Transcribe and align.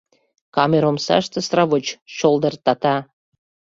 Камер 0.55 0.83
омсаште 0.89 1.39
сравоч 1.47 1.85
чолдыртата. 2.17 2.95